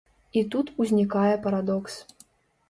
І 0.39 0.41
тут 0.55 0.71
узнікае 0.83 1.35
парадокс. 1.45 1.93